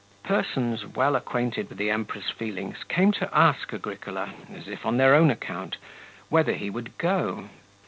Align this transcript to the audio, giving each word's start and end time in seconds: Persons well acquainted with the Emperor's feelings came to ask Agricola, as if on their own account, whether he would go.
Persons 0.23 0.83
well 0.87 1.15
acquainted 1.15 1.69
with 1.69 1.77
the 1.77 1.91
Emperor's 1.91 2.31
feelings 2.31 2.77
came 2.89 3.11
to 3.11 3.29
ask 3.37 3.71
Agricola, 3.71 4.31
as 4.51 4.67
if 4.67 4.83
on 4.83 4.97
their 4.97 5.13
own 5.13 5.29
account, 5.29 5.77
whether 6.29 6.53
he 6.53 6.71
would 6.71 6.97
go. 6.97 7.49